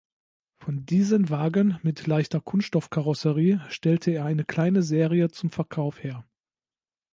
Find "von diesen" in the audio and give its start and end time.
0.57-1.29